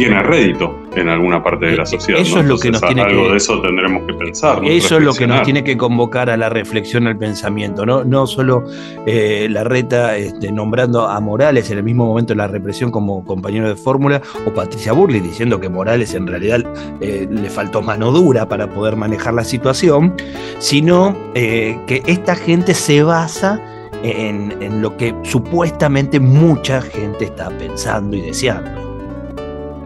tiene 0.00 0.22
rédito 0.22 0.78
en 0.96 1.10
alguna 1.10 1.42
parte 1.42 1.66
de 1.66 1.76
la 1.76 1.84
sociedad. 1.84 2.22
Eso 2.22 2.40
es 2.40 2.46
lo 2.46 2.56
que 2.56 2.70
nos 2.70 2.80
tiene 2.80 3.02
algo 3.02 3.28
de 3.28 3.36
eso 3.36 3.60
tendremos 3.60 4.04
que 4.06 4.14
pensar. 4.14 4.62
Eso 4.64 4.96
es 4.96 5.04
lo 5.04 5.12
que 5.12 5.26
nos 5.26 5.42
tiene 5.42 5.62
que 5.62 5.76
convocar 5.76 6.30
a 6.30 6.38
la 6.38 6.48
reflexión, 6.48 7.06
al 7.06 7.18
pensamiento. 7.18 7.84
No, 7.84 8.02
no 8.02 8.26
solo 8.26 8.64
eh, 9.04 9.46
la 9.50 9.62
reta 9.62 10.16
este, 10.16 10.50
nombrando 10.50 11.06
a 11.06 11.20
Morales 11.20 11.70
en 11.70 11.76
el 11.76 11.84
mismo 11.84 12.06
momento 12.06 12.32
de 12.32 12.38
la 12.38 12.48
represión 12.48 12.90
como 12.90 13.26
compañero 13.26 13.68
de 13.68 13.76
fórmula, 13.76 14.22
o 14.46 14.54
Patricia 14.54 14.92
Burley 14.92 15.20
diciendo 15.20 15.60
que 15.60 15.68
Morales 15.68 16.14
en 16.14 16.26
realidad 16.26 16.64
eh, 17.02 17.28
le 17.30 17.50
faltó 17.50 17.82
mano 17.82 18.10
dura 18.10 18.48
para 18.48 18.70
poder 18.70 18.96
manejar 18.96 19.34
la 19.34 19.44
situación, 19.44 20.14
sino 20.60 21.14
eh, 21.34 21.78
que 21.86 22.02
esta 22.06 22.36
gente 22.36 22.72
se 22.72 23.02
basa 23.02 23.60
en, 24.02 24.54
en 24.62 24.80
lo 24.80 24.96
que 24.96 25.14
supuestamente 25.24 26.20
mucha 26.20 26.80
gente 26.80 27.26
está 27.26 27.50
pensando 27.50 28.16
y 28.16 28.22
deseando. 28.22 28.89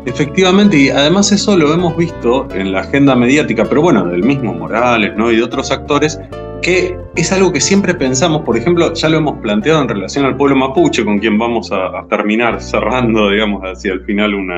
Efectivamente, 0.07 0.77
y 0.77 0.89
además 0.91 1.33
eso 1.33 1.57
lo 1.57 1.73
hemos 1.73 1.97
visto 1.97 2.47
en 2.55 2.73
la 2.73 2.81
agenda 2.81 3.17
mediática, 3.17 3.65
pero 3.65 3.81
bueno, 3.81 4.05
del 4.07 4.23
mismo 4.23 4.53
Morales 4.53 5.13
¿no? 5.17 5.33
y 5.33 5.37
de 5.37 5.43
otros 5.43 5.71
actores, 5.71 6.21
que 6.61 6.97
es 7.17 7.33
algo 7.33 7.53
que 7.53 7.61
siempre 7.61 7.95
pensamos, 7.95 8.43
por 8.43 8.57
ejemplo, 8.57 8.93
ya 8.93 9.09
lo 9.09 9.19
hemos 9.19 9.41
planteado 9.41 9.83
en 9.83 9.89
relación 9.89 10.27
al 10.27 10.37
pueblo 10.37 10.57
mapuche, 10.57 11.05
con 11.05 11.19
quien 11.19 11.39
vamos 11.39 11.71
a, 11.73 12.07
terminar 12.09 12.61
cerrando, 12.61 13.31
digamos, 13.31 13.63
hacia 13.63 13.93
el 13.93 14.05
final 14.05 14.35
un 14.35 14.51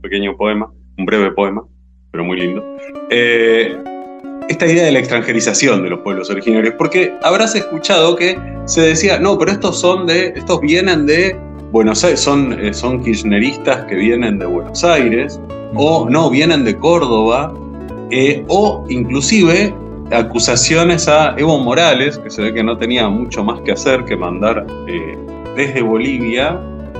pequeño 0.00 0.36
poema, 0.36 0.70
un 0.96 1.04
breve 1.04 1.32
poema, 1.32 1.62
pero 2.10 2.24
muy 2.24 2.38
lindo. 2.38 2.64
Eh, 3.10 3.76
esta 4.48 4.66
idea 4.66 4.84
de 4.84 4.92
la 4.92 4.98
extranjerización 4.98 5.82
de 5.82 5.90
los 5.90 6.00
pueblos 6.00 6.30
originarios, 6.30 6.74
porque 6.78 7.14
habrás 7.22 7.54
escuchado 7.54 8.16
que 8.16 8.38
se 8.64 8.80
decía, 8.80 9.18
no, 9.18 9.38
pero 9.38 9.52
estos 9.52 9.78
son 9.78 10.06
de, 10.06 10.32
estos 10.34 10.60
vienen 10.60 11.06
de 11.06 11.36
Buenos 11.70 12.02
Aires, 12.02 12.20
son, 12.20 12.58
eh, 12.58 12.72
son 12.72 13.02
kirchneristas 13.04 13.84
que 13.84 13.94
vienen 13.94 14.38
de 14.38 14.46
Buenos 14.46 14.82
Aires, 14.84 15.38
o 15.74 16.08
no, 16.08 16.30
vienen 16.30 16.64
de 16.64 16.74
Córdoba, 16.76 17.52
eh, 18.10 18.42
o 18.48 18.86
inclusive 18.88 19.74
acusaciones 20.10 21.08
a 21.08 21.34
Evo 21.36 21.58
Morales, 21.58 22.16
que 22.16 22.30
se 22.30 22.40
ve 22.40 22.54
que 22.54 22.62
no 22.62 22.78
tenía 22.78 23.08
mucho 23.10 23.44
más 23.44 23.60
que 23.60 23.72
hacer 23.72 24.04
que 24.06 24.16
mandar 24.16 24.66
eh, 24.86 25.18
desde 25.56 25.82
Bolivia 25.82 26.58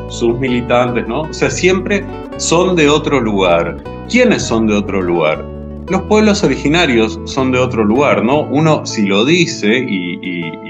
sus 0.09 0.39
militantes, 0.39 1.09
¿no? 1.09 1.23
O 1.23 1.33
sea, 1.33 1.51
siempre 1.51 2.05
son 2.37 2.77
de 2.77 2.91
otro 2.91 3.21
lugar. 3.21 3.83
¿Quiénes 4.11 4.43
son 4.43 4.67
de 4.67 4.75
otro 4.75 5.01
lugar? 5.01 5.45
Los 5.89 6.03
pueblos 6.03 6.45
originarios 6.45 7.19
son 7.25 7.53
de 7.53 7.59
otro 7.59 7.85
lugar, 7.85 8.23
¿no? 8.23 8.43
Uno 8.43 8.85
si 8.85 9.07
lo 9.07 9.25
dice 9.25 9.79
y 9.79 10.19
y, 10.23 10.68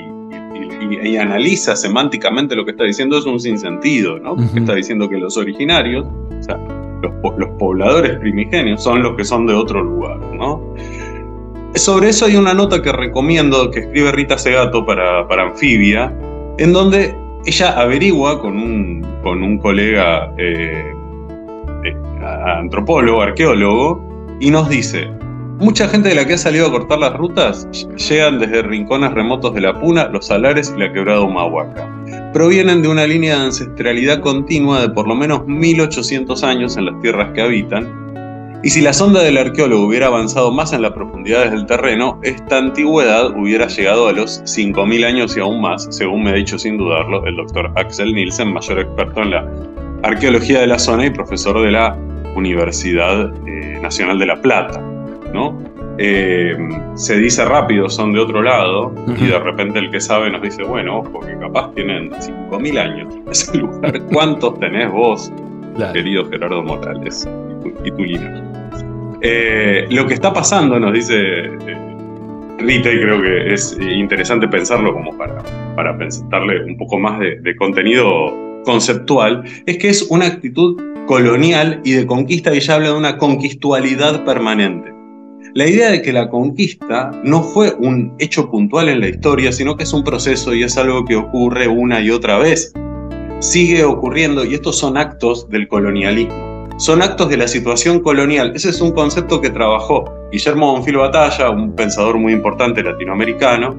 analiza 1.18 1.76
semánticamente 1.76 2.57
lo 2.57 2.64
que 2.64 2.73
está 2.73 2.85
diciendo, 2.85 3.18
es 3.18 3.26
un 3.26 3.40
sinsentido, 3.40 4.18
¿no? 4.18 4.37
está 4.54 4.75
diciendo 4.75 5.09
que 5.09 5.18
los 5.18 5.37
originarios, 5.37 6.07
o 6.07 6.42
sea, 6.42 6.59
los, 7.02 7.49
pobladores 7.59 8.18
primigenios, 8.18 8.83
son 8.83 9.02
los 9.02 9.16
que 9.16 9.25
son 9.25 9.47
de 9.47 9.54
otro 9.54 9.83
lugar, 9.83 10.18
¿no? 10.35 10.75
Sobre 11.75 12.09
eso 12.09 12.26
hay 12.26 12.37
una 12.37 12.54
nota 12.54 12.80
que 12.83 12.92
recomiendo 12.92 13.71
que 13.71 13.80
escribe 13.80 14.11
Rita 14.12 14.38
Segato 14.38 14.85
para, 14.87 15.26
para 15.28 15.45
Anfibia, 15.45 16.12
en 16.59 16.73
donde 16.73 17.14
ella 17.45 17.80
averigua 17.80 18.40
con 18.40 18.57
un, 18.57 19.07
con 19.23 19.42
un 19.42 19.59
colega 19.59 20.33
eh, 20.38 20.92
eh, 21.85 21.97
antropólogo, 22.23 23.23
arqueólogo, 23.23 24.37
y 24.40 24.50
nos 24.50 24.68
dice, 24.68 25.09
Mucha 25.60 25.88
gente 25.88 26.10
de 26.10 26.14
la 26.14 26.24
que 26.24 26.34
ha 26.34 26.38
salido 26.38 26.68
a 26.68 26.70
cortar 26.70 27.00
las 27.00 27.14
rutas 27.14 27.68
llegan 28.08 28.38
desde 28.38 28.62
rincones 28.62 29.10
remotos 29.10 29.52
de 29.54 29.60
la 29.60 29.76
Puna, 29.80 30.06
los 30.06 30.26
Salares 30.26 30.72
y 30.76 30.78
la 30.78 30.92
quebrada 30.92 31.20
Humahuaca. 31.20 31.88
Provienen 32.32 32.80
de 32.80 32.86
una 32.86 33.08
línea 33.08 33.36
de 33.36 33.46
ancestralidad 33.46 34.20
continua 34.20 34.82
de 34.82 34.90
por 34.90 35.08
lo 35.08 35.16
menos 35.16 35.44
1800 35.48 36.44
años 36.44 36.76
en 36.76 36.86
las 36.86 37.00
tierras 37.00 37.32
que 37.34 37.42
habitan. 37.42 38.60
Y 38.62 38.70
si 38.70 38.80
la 38.80 38.92
sonda 38.92 39.20
del 39.20 39.36
arqueólogo 39.36 39.86
hubiera 39.86 40.06
avanzado 40.06 40.52
más 40.52 40.72
en 40.72 40.82
las 40.82 40.92
profundidades 40.92 41.50
del 41.50 41.66
terreno, 41.66 42.20
esta 42.22 42.58
antigüedad 42.58 43.36
hubiera 43.36 43.66
llegado 43.66 44.06
a 44.06 44.12
los 44.12 44.40
5000 44.44 45.04
años 45.04 45.36
y 45.36 45.40
aún 45.40 45.60
más, 45.60 45.88
según 45.90 46.22
me 46.22 46.30
ha 46.30 46.34
dicho 46.34 46.56
sin 46.56 46.78
dudarlo 46.78 47.26
el 47.26 47.34
doctor 47.34 47.72
Axel 47.74 48.14
Nielsen, 48.14 48.52
mayor 48.52 48.78
experto 48.78 49.22
en 49.22 49.30
la 49.32 49.44
arqueología 50.04 50.60
de 50.60 50.68
la 50.68 50.78
zona 50.78 51.06
y 51.06 51.10
profesor 51.10 51.60
de 51.64 51.72
la 51.72 51.96
Universidad 52.36 53.32
eh, 53.48 53.80
Nacional 53.82 54.20
de 54.20 54.26
La 54.26 54.40
Plata. 54.40 54.80
¿No? 55.32 55.58
Eh, 56.00 56.56
se 56.94 57.18
dice 57.18 57.44
rápido, 57.44 57.88
son 57.88 58.12
de 58.12 58.20
otro 58.20 58.40
lado, 58.40 58.94
y 59.20 59.26
de 59.26 59.38
repente 59.38 59.80
el 59.80 59.90
que 59.90 60.00
sabe 60.00 60.30
nos 60.30 60.40
dice, 60.40 60.62
bueno, 60.62 61.02
porque 61.12 61.37
capaz 61.38 61.75
tienen 61.75 62.11
5.000 62.12 62.78
años 62.78 63.14
en 63.14 63.28
ese 63.28 63.58
lugar. 63.58 64.00
¿Cuántos 64.12 64.58
tenés 64.61 64.92
vos, 64.92 65.32
querido 65.92 66.28
Gerardo 66.30 66.62
Morales, 66.62 67.28
y 67.85 67.90
tu, 67.90 68.04
linaje? 68.04 68.42
Eh, 69.23 69.87
lo 69.90 70.06
que 70.06 70.14
está 70.14 70.32
pasando, 70.32 70.78
nos 70.78 70.92
dice 70.92 71.16
eh, 71.16 71.97
Rita, 72.58 72.92
y 72.92 73.00
creo 73.00 73.20
que 73.20 73.52
es 73.52 73.76
interesante 73.80 74.47
pensarlo 74.47 74.92
como 74.92 75.16
para, 75.18 75.42
para 75.75 75.99
darle 76.30 76.64
un 76.64 76.76
poco 76.76 76.97
más 77.00 77.18
de, 77.18 77.40
de 77.40 77.56
contenido 77.56 78.32
conceptual, 78.64 79.42
es 79.66 79.78
que 79.78 79.88
es 79.88 80.02
una 80.11 80.26
actitud 80.26 80.80
colonial 81.06 81.80
y 81.85 81.92
de 81.92 82.06
conquista, 82.06 82.54
y 82.54 82.58
ella 82.58 82.75
habla 82.76 82.88
de 82.90 82.97
una 82.97 83.18
conquistualidad 83.18 84.25
permanente 84.25 84.98
la 85.58 85.66
idea 85.66 85.90
de 85.90 86.02
que 86.02 86.12
la 86.12 86.30
conquista 86.30 87.10
no 87.24 87.42
fue 87.42 87.74
un 87.80 88.14
hecho 88.20 88.48
puntual 88.48 88.88
en 88.88 89.00
la 89.00 89.08
historia, 89.08 89.50
sino 89.50 89.76
que 89.76 89.82
es 89.82 89.92
un 89.92 90.04
proceso 90.04 90.54
y 90.54 90.62
es 90.62 90.76
algo 90.76 91.04
que 91.04 91.16
ocurre 91.16 91.66
una 91.66 92.00
y 92.00 92.10
otra 92.10 92.38
vez. 92.38 92.72
Sigue 93.40 93.82
ocurriendo 93.82 94.44
y 94.44 94.54
estos 94.54 94.78
son 94.78 94.96
actos 94.96 95.48
del 95.50 95.66
colonialismo. 95.66 96.68
Son 96.76 97.02
actos 97.02 97.28
de 97.28 97.38
la 97.38 97.48
situación 97.48 97.98
colonial. 97.98 98.52
Ese 98.54 98.70
es 98.70 98.80
un 98.80 98.92
concepto 98.92 99.40
que 99.40 99.50
trabajó 99.50 100.04
Guillermo 100.30 100.74
Bonfil 100.74 100.98
Batalla, 100.98 101.50
un 101.50 101.74
pensador 101.74 102.18
muy 102.18 102.34
importante 102.34 102.80
latinoamericano, 102.80 103.76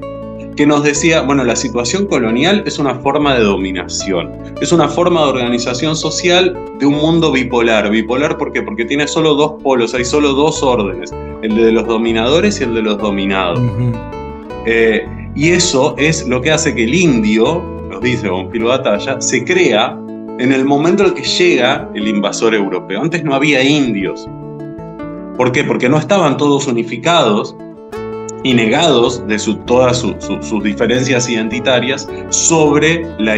que 0.56 0.66
nos 0.66 0.82
decía, 0.82 1.22
bueno, 1.22 1.44
la 1.44 1.56
situación 1.56 2.04
colonial 2.04 2.62
es 2.66 2.78
una 2.78 2.96
forma 2.96 3.34
de 3.34 3.44
dominación, 3.44 4.30
es 4.60 4.70
una 4.70 4.86
forma 4.86 5.22
de 5.22 5.28
organización 5.28 5.96
social 5.96 6.54
de 6.78 6.84
un 6.84 6.96
mundo 6.96 7.32
bipolar. 7.32 7.90
Bipolar 7.90 8.36
¿por 8.36 8.52
qué? 8.52 8.60
Porque 8.60 8.84
tiene 8.84 9.08
solo 9.08 9.32
dos 9.34 9.62
polos, 9.62 9.94
hay 9.94 10.04
solo 10.04 10.34
dos 10.34 10.62
órdenes, 10.62 11.10
el 11.42 11.56
de 11.56 11.72
los 11.72 11.86
dominadores 11.86 12.60
y 12.60 12.64
el 12.64 12.74
de 12.74 12.82
los 12.82 12.98
dominados. 12.98 13.60
Eh, 14.66 15.06
y 15.34 15.50
eso 15.50 15.94
es 15.98 16.26
lo 16.26 16.40
que 16.40 16.50
hace 16.50 16.74
que 16.74 16.84
el 16.84 16.94
indio, 16.94 17.62
nos 17.90 18.00
dice 18.00 18.28
Bonfilo 18.28 18.68
Batalla, 18.68 19.20
se 19.20 19.44
crea 19.44 19.96
en 20.38 20.52
el 20.52 20.64
momento 20.64 21.04
en 21.04 21.14
que 21.14 21.22
llega 21.22 21.88
el 21.94 22.08
invasor 22.08 22.54
europeo. 22.54 23.00
Antes 23.00 23.24
no 23.24 23.34
había 23.34 23.62
indios. 23.62 24.28
¿Por 25.36 25.52
qué? 25.52 25.64
Porque 25.64 25.88
no 25.88 25.98
estaban 25.98 26.36
todos 26.36 26.66
unificados 26.66 27.56
y 28.42 28.54
negados 28.54 29.26
de 29.26 29.38
todas 29.66 29.98
sus 29.98 30.62
diferencias 30.62 31.28
identitarias 31.28 32.08
sobre 32.30 33.04
la, 33.18 33.36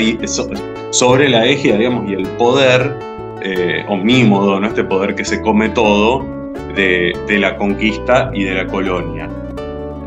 sobre 0.90 1.28
la 1.28 1.46
eje 1.46 1.76
digamos, 1.76 2.08
y 2.08 2.14
el 2.14 2.26
poder 2.38 2.98
eh, 3.42 3.84
omnímodo, 3.88 4.60
¿no? 4.60 4.66
este 4.68 4.84
poder 4.84 5.14
que 5.16 5.24
se 5.24 5.40
come 5.40 5.68
todo 5.70 6.41
de, 6.74 7.38
la 7.38 7.56
conquista 7.56 8.30
y 8.34 8.44
de 8.44 8.54
la 8.54 8.66
colonia. 8.66 9.28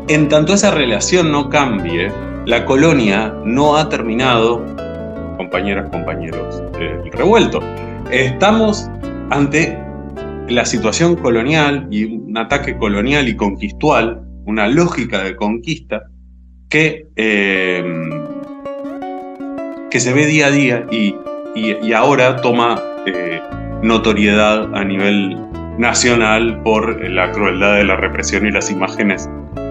En 0.08 0.28
tanto 0.28 0.54
esa 0.54 0.70
relación 0.70 1.32
no 1.32 1.48
cambie, 1.48 2.10
la 2.44 2.64
colonia 2.64 3.34
no 3.44 3.76
ha 3.76 3.88
terminado, 3.88 4.64
compañeras, 5.36 5.90
compañeros, 5.90 6.62
el 6.78 7.10
revuelto. 7.12 7.60
Estamos 8.10 8.88
ante 9.30 9.78
la 10.48 10.64
situación 10.64 11.16
colonial 11.16 11.88
y 11.90 12.04
un 12.04 12.36
ataque 12.38 12.76
colonial 12.76 13.28
y 13.28 13.36
conquistual 13.36 14.22
una 14.44 14.68
lógica 14.68 15.24
de 15.24 15.34
conquista 15.34 16.04
que, 16.68 17.08
eh, 17.16 17.84
que 19.90 20.00
se 20.00 20.12
ve 20.12 20.26
día 20.26 20.46
a 20.46 20.50
día 20.50 20.86
y, 20.90 21.14
ahora 21.94 22.36
toma 22.42 22.80
eh, 23.06 23.40
notoriedad 23.82 24.74
a 24.74 24.84
nivel 24.84 25.45
nacional 25.78 26.60
por 26.62 27.08
la 27.08 27.32
crueldad 27.32 27.76
de 27.76 27.84
la 27.84 27.96
represión 27.96 28.46
y 28.46 28.50
las 28.50 28.70
imágenes 28.70 29.28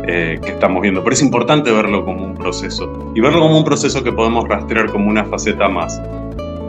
eh, 0.07 0.39
que 0.43 0.51
estamos 0.51 0.81
viendo. 0.81 1.03
Pero 1.03 1.13
es 1.13 1.21
importante 1.21 1.71
verlo 1.71 2.05
como 2.05 2.25
un 2.25 2.35
proceso 2.35 3.11
y 3.15 3.21
verlo 3.21 3.39
como 3.39 3.57
un 3.57 3.63
proceso 3.63 4.03
que 4.03 4.11
podemos 4.11 4.47
rastrear 4.47 4.91
como 4.91 5.09
una 5.09 5.25
faceta 5.25 5.67
más 5.67 6.01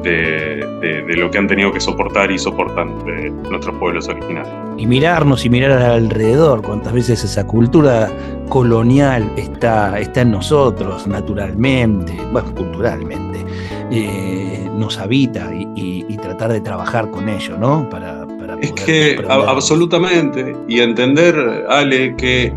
de, 0.02 1.16
lo 1.16 1.30
que 1.30 1.38
han 1.38 1.46
tenido 1.46 1.72
que 1.72 1.80
soportar 1.80 2.30
y 2.30 2.38
soportan 2.38 3.04
de 3.04 3.30
nuestros 3.30 3.76
pueblos 3.76 4.08
originales. 4.08 4.48
Y 4.76 4.86
mirarnos 4.86 5.44
y 5.44 5.50
mirar 5.50 5.82
alrededor, 5.82 6.62
cuántas 6.62 6.92
veces 6.92 7.24
esa 7.24 7.46
cultura 7.46 8.10
colonial 8.48 9.30
está, 9.36 9.98
está 9.98 10.20
en 10.22 10.32
nosotros 10.32 11.06
naturalmente, 11.06 12.18
bueno, 12.32 12.54
culturalmente, 12.54 13.44
eh, 13.90 14.68
nos 14.76 14.98
habita 14.98 15.50
y, 15.54 16.04
tratar 16.16 16.50
de 16.50 16.60
trabajar 16.60 17.10
con 17.10 17.28
ello, 17.28 17.56
¿no? 17.56 17.88
Para, 17.88 18.25
es 18.60 18.72
que 18.72 19.22
absolutamente, 19.28 20.56
y 20.68 20.80
entender, 20.80 21.66
Ale, 21.68 22.14
que 22.16 22.52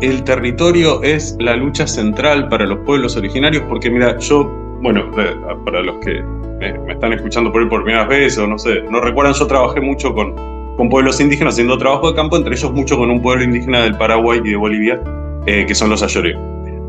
el 0.00 0.22
territorio 0.24 1.02
es 1.02 1.36
la 1.40 1.56
lucha 1.56 1.86
central 1.86 2.48
para 2.48 2.66
los 2.66 2.78
pueblos 2.80 3.16
originarios, 3.16 3.64
porque 3.68 3.90
mira, 3.90 4.18
yo, 4.18 4.44
bueno, 4.80 5.10
para 5.64 5.82
los 5.82 5.96
que 5.98 6.22
me, 6.60 6.92
están 6.92 7.12
escuchando 7.12 7.52
por 7.52 7.68
por 7.68 7.84
primera 7.84 8.04
vez 8.04 8.38
o 8.38 8.46
no 8.46 8.58
sé, 8.58 8.82
no 8.90 9.00
recuerdan, 9.00 9.34
yo 9.34 9.46
trabajé 9.46 9.80
mucho 9.80 10.14
con, 10.14 10.34
con 10.76 10.88
pueblos 10.88 11.20
indígenas 11.20 11.54
haciendo 11.54 11.76
trabajo 11.78 12.10
de 12.10 12.16
campo, 12.16 12.36
entre 12.36 12.54
ellos 12.54 12.72
mucho 12.72 12.96
con 12.96 13.10
un 13.10 13.20
pueblo 13.20 13.44
indígena 13.44 13.82
del 13.82 13.96
Paraguay 13.96 14.40
y 14.44 14.50
de 14.50 14.56
Bolivia, 14.56 15.00
eh, 15.46 15.64
que 15.66 15.74
son 15.74 15.90
los 15.90 16.02
ayoreos. 16.02 16.40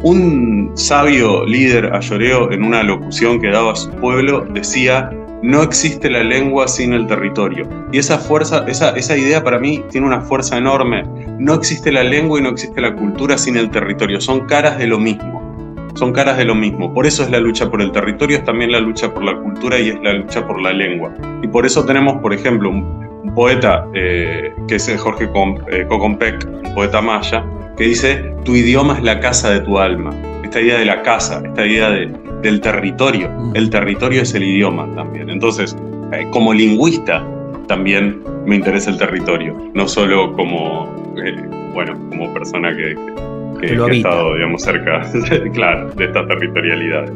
Un 0.04 0.72
sabio 0.76 1.46
líder 1.46 1.94
ayoreo 1.94 2.52
en 2.52 2.64
una 2.64 2.84
locución 2.84 3.42
que 3.42 3.50
daba 3.50 3.74
a 3.74 3.76
su 3.76 3.90
pueblo 3.92 4.46
decía, 4.54 5.10
no 5.42 5.64
existe 5.64 6.10
la 6.10 6.24
lengua 6.24 6.68
sin 6.68 6.94
el 6.94 7.08
territorio. 7.08 7.68
Y 7.92 8.00
esa 8.00 8.18
fuerza, 8.18 8.66
esa, 8.68 8.92
esa 8.92 9.18
idea 9.18 9.44
para 9.44 9.60
mí 9.60 9.84
tiene 9.90 10.08
una 10.08 10.22
fuerza 10.22 10.58
enorme. 10.58 11.04
No 11.38 11.54
existe 11.54 11.92
la 11.92 12.04
lengua 12.04 12.40
y 12.40 12.44
no 12.44 12.50
existe 12.50 12.82
la 12.82 12.96
cultura 12.96 13.38
sin 13.38 13.58
el 13.58 13.70
territorio. 13.70 14.20
Son 14.20 14.46
caras 14.48 14.78
de 14.78 14.88
lo 14.88 15.00
mismo. 15.00 15.40
Son 15.96 16.14
caras 16.14 16.38
de 16.38 16.46
lo 16.46 16.56
mismo. 16.56 16.94
Por 16.94 17.06
eso 17.06 17.24
es 17.24 17.30
la 17.30 17.40
lucha 17.40 17.70
por 17.70 17.82
el 17.82 17.92
territorio, 17.92 18.38
es 18.38 18.44
también 18.44 18.72
la 18.72 18.80
lucha 18.80 19.14
por 19.14 19.24
la 19.24 19.36
cultura 19.38 19.80
y 19.80 19.90
es 19.90 20.00
la 20.02 20.14
lucha 20.14 20.46
por 20.46 20.62
la 20.62 20.74
lengua. 20.74 21.14
Y 21.42 21.48
por 21.48 21.66
eso 21.66 21.86
tenemos, 21.86 22.22
por 22.22 22.34
ejemplo, 22.34 22.70
un, 22.70 23.10
poeta 23.36 23.86
eh, 23.94 24.52
que 24.68 24.76
es 24.76 24.98
Jorge 24.98 25.30
eh, 25.72 25.86
Cocompec, 25.88 26.48
un 26.66 26.74
poeta 26.74 27.00
maya, 27.00 27.46
que 27.78 27.84
dice, 27.84 28.34
tu 28.44 28.56
idioma 28.56 28.96
es 28.96 29.04
la 29.04 29.20
casa 29.20 29.52
de 29.52 29.60
tu 29.62 29.78
alma. 29.78 30.12
Esta 30.50 30.62
idea 30.62 30.80
de 30.80 30.86
la 30.86 31.04
casa, 31.04 31.44
esta 31.46 31.64
idea 31.64 31.92
de, 31.92 32.12
del 32.42 32.60
territorio. 32.60 33.30
Mm. 33.30 33.56
El 33.56 33.70
territorio 33.70 34.24
es 34.24 34.34
el 34.34 34.44
idioma 34.44 34.92
también. 34.96 35.30
Entonces, 35.30 35.78
eh, 36.12 36.26
como 36.32 36.56
lingüista, 36.56 37.24
también 37.68 38.24
me 38.48 38.56
interesa 38.56 38.90
el 38.90 38.98
territorio, 38.98 39.56
no 39.76 39.88
solo 39.88 40.34
como, 40.34 41.14
eh, 41.24 41.36
bueno, 41.72 41.94
como 42.10 42.34
persona 42.34 42.76
que, 42.76 42.98
que, 43.62 43.76
ha 43.76 43.88
estado, 43.92 44.34
digamos, 44.34 44.64
cerca, 44.64 45.08
claro, 45.54 45.92
de 45.92 46.06
esta 46.06 46.26
territorialidad. 46.26 47.14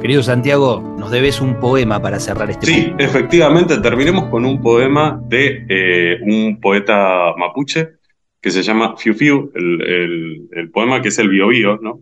Querido 0.00 0.22
Santiago, 0.22 0.96
nos 0.98 1.10
debes 1.10 1.42
un 1.42 1.60
poema 1.60 2.00
para 2.00 2.18
cerrar 2.18 2.48
este 2.48 2.64
Sí, 2.64 2.94
efectivamente, 2.96 3.76
terminemos 3.80 4.30
con 4.30 4.46
un 4.46 4.62
poema 4.62 5.20
de 5.28 5.66
eh, 5.68 6.20
un 6.22 6.58
poeta 6.58 7.34
mapuche 7.36 7.96
que 8.40 8.50
se 8.50 8.62
llama 8.62 8.96
Fiu 8.96 9.12
Fiu, 9.12 9.52
el, 9.54 10.48
el, 10.52 10.70
poema 10.70 11.02
que 11.02 11.08
es 11.08 11.18
el 11.18 11.28
Biobío, 11.28 11.78
¿no? 11.82 12.00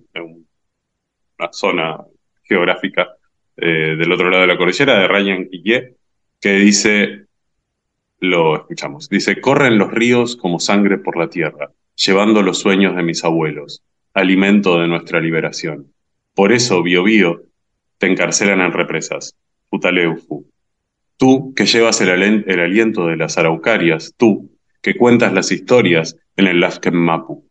Una 1.38 1.52
zona 1.52 1.98
geográfica 2.42 3.16
eh, 3.56 3.96
del 3.98 4.12
otro 4.12 4.30
lado 4.30 4.42
de 4.42 4.48
la 4.48 4.56
cordillera, 4.56 4.98
de 4.98 5.08
Ryan 5.08 5.48
Guillé, 5.50 5.94
que 6.40 6.54
dice, 6.54 7.26
lo 8.20 8.56
escuchamos, 8.56 9.08
dice, 9.08 9.40
corren 9.40 9.78
los 9.78 9.92
ríos 9.92 10.36
como 10.36 10.58
sangre 10.58 10.98
por 10.98 11.16
la 11.16 11.28
tierra, 11.28 11.70
llevando 11.94 12.42
los 12.42 12.58
sueños 12.58 12.96
de 12.96 13.02
mis 13.02 13.24
abuelos, 13.24 13.82
alimento 14.12 14.80
de 14.80 14.88
nuestra 14.88 15.20
liberación. 15.20 15.92
Por 16.34 16.52
eso, 16.52 16.82
Bio 16.82 17.04
Bio, 17.04 17.44
te 17.98 18.08
encarcelan 18.08 18.60
en 18.60 18.72
represas, 18.72 19.36
Futaleufu. 19.70 20.46
Tú 21.16 21.54
que 21.54 21.66
llevas 21.66 22.00
el, 22.00 22.10
el, 22.10 22.60
aliento 22.60 23.06
de 23.06 23.16
las 23.16 23.38
araucarias, 23.38 24.14
tú 24.16 24.50
que 24.82 24.96
cuentas 24.96 25.32
las 25.32 25.52
historias 25.52 26.16
en 26.36 26.48
el 26.48 26.60
Lafken 26.60 26.96
Mapu 26.96 27.48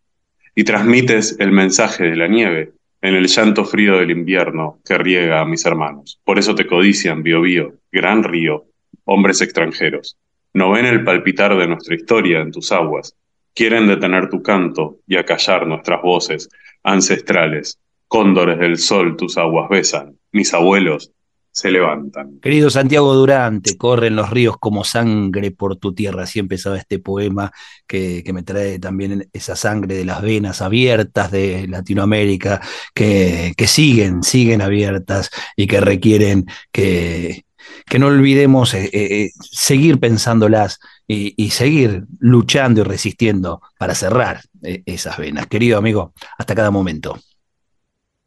y 0.53 0.65
transmites 0.65 1.37
el 1.39 1.51
mensaje 1.51 2.03
de 2.03 2.15
la 2.15 2.27
nieve 2.27 2.73
en 3.03 3.15
el 3.15 3.27
llanto 3.27 3.65
frío 3.65 3.97
del 3.97 4.11
invierno 4.11 4.79
que 4.85 4.97
riega 4.97 5.41
a 5.41 5.45
mis 5.45 5.65
hermanos. 5.65 6.21
Por 6.23 6.39
eso 6.39 6.55
te 6.55 6.65
codician, 6.65 7.21
Biobío, 7.21 7.73
gran 7.91 8.23
río, 8.23 8.63
hombres 9.03 9.41
extranjeros. 9.41 10.17
No 10.53 10.71
ven 10.71 10.85
el 10.85 11.03
palpitar 11.03 11.57
de 11.57 11.67
nuestra 11.67 11.95
historia 11.95 12.39
en 12.39 12.51
tus 12.51 12.71
aguas. 12.71 13.13
Quieren 13.53 13.89
detener 13.89 14.29
tu 14.29 14.41
canto 14.41 14.99
y 15.05 15.17
acallar 15.17 15.67
nuestras 15.67 16.01
voces 16.01 16.47
ancestrales. 16.81 17.77
Cóndores 18.07 18.57
del 18.59 18.77
sol 18.77 19.17
tus 19.17 19.37
aguas 19.37 19.67
besan. 19.67 20.17
Mis 20.31 20.53
abuelos 20.53 21.11
se 21.53 21.69
levantan. 21.69 22.39
Querido 22.41 22.71
Santiago 22.71 23.13
Durante, 23.13 23.77
corren 23.77 24.15
los 24.15 24.31
ríos 24.31 24.57
como 24.57 24.83
sangre 24.83 25.51
por 25.51 25.75
tu 25.75 25.93
tierra. 25.93 26.23
Así 26.23 26.39
empezaba 26.39 26.79
este 26.79 26.97
poema 26.97 27.51
que, 27.85 28.23
me 28.33 28.41
trae 28.41 28.79
también 28.79 29.29
esa 29.33 29.55
sangre 29.55 29.93
de 29.93 30.03
las 30.03 30.23
venas 30.23 30.63
abiertas 30.63 31.29
de 31.29 31.67
Latinoamérica, 31.67 32.59
que, 32.95 33.53
que 33.55 33.67
siguen, 33.67 34.23
siguen 34.23 34.63
abiertas 34.63 35.29
y 35.55 35.67
que 35.67 35.79
requieren 35.79 36.47
que, 36.71 37.45
que 37.85 37.99
no 37.99 38.07
olvidemos 38.07 38.73
eh, 38.73 38.89
eh, 38.91 39.29
seguir 39.39 39.99
pensándolas 39.99 40.79
y, 41.07 41.35
y, 41.37 41.51
seguir 41.51 42.05
luchando 42.19 42.81
y 42.81 42.83
resistiendo 42.83 43.61
para 43.77 43.93
cerrar 43.93 44.39
eh, 44.63 44.81
esas 44.87 45.19
venas. 45.19 45.45
Querido 45.45 45.77
amigo, 45.77 46.13
hasta 46.35 46.55
cada 46.55 46.71
momento. 46.71 47.19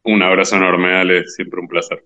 Un 0.04 0.22
abrazo 0.22 0.54
enorme, 0.54 0.94
Ale, 0.94 1.24
siempre 1.24 1.60
un 1.60 1.66
placer. 1.66 2.04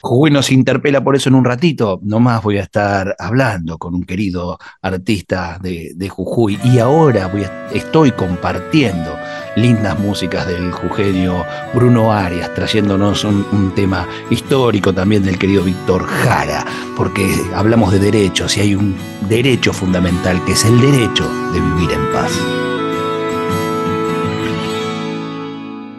Jujuy 0.00 0.30
nos 0.30 0.52
interpela 0.52 1.02
por 1.02 1.16
eso 1.16 1.28
en 1.28 1.34
un 1.34 1.44
ratito. 1.44 1.98
Nomás 2.02 2.42
voy 2.42 2.58
a 2.58 2.62
estar 2.62 3.16
hablando 3.18 3.78
con 3.78 3.94
un 3.94 4.04
querido 4.04 4.58
artista 4.82 5.58
de, 5.60 6.08
Jujuy 6.08 6.58
y 6.62 6.78
ahora 6.78 7.30
estoy 7.72 8.12
compartiendo 8.12 9.16
lindas 9.56 9.98
músicas 9.98 10.46
del 10.46 10.70
jujeño 10.70 11.44
Bruno 11.74 12.12
Arias, 12.12 12.54
trayéndonos 12.54 13.24
un, 13.24 13.72
tema 13.74 14.06
histórico 14.30 14.94
también 14.94 15.24
del 15.24 15.38
querido 15.38 15.64
Víctor 15.64 16.06
Jara, 16.06 16.64
porque 16.96 17.28
hablamos 17.54 17.92
de 17.92 17.98
derechos 17.98 18.56
y 18.56 18.60
hay 18.60 18.74
un 18.74 18.96
derecho 19.28 19.72
fundamental 19.72 20.42
que 20.44 20.52
es 20.52 20.64
el 20.64 20.80
derecho 20.80 21.28
de 21.52 21.60
vivir 21.60 21.90
en 21.90 22.12
paz. 22.12 22.32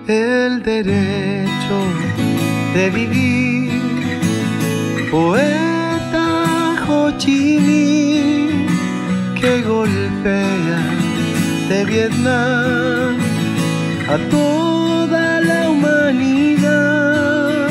El 0.08 0.64
derecho 0.64 1.78
de 2.74 2.90
vivir 2.90 3.57
poeta 5.12 6.28
Ho 6.88 7.12
Chi 7.18 7.60
Minh 7.60 8.68
que 9.40 9.62
golpea 9.62 10.82
de 11.70 11.86
Vietnam 11.86 13.16
a 14.10 14.18
toda 14.30 15.42
la 15.42 15.70
humanidad. 15.70 17.68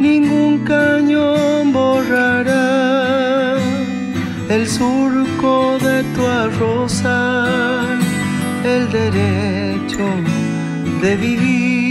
Ningún 0.00 0.64
cañón 0.64 1.72
borrará 1.72 3.56
el 4.48 4.66
surco 4.66 5.78
de 5.78 6.02
tu 6.14 6.22
arrozal, 6.26 7.98
el 8.64 8.90
derecho 8.90 10.06
de 11.02 11.16
vivir 11.16 11.82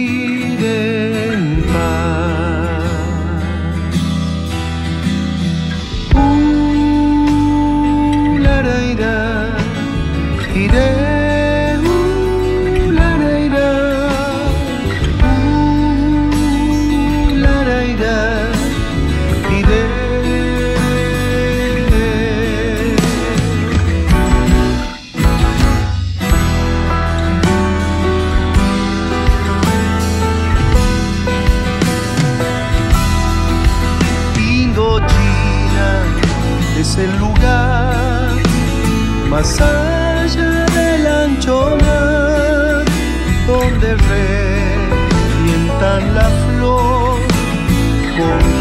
el 36.97 37.19
lugar 37.19 38.36
más 39.30 39.62
allá 39.62 40.65
del 40.65 41.08
ancho 41.08 41.77
mar 41.80 42.84
donde 43.47 43.95
revientan 45.45 46.15
la 46.15 46.30
flor 46.47 47.19
con 48.17 48.61